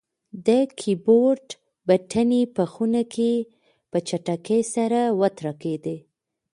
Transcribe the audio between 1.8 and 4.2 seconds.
بټنې په خونه کې په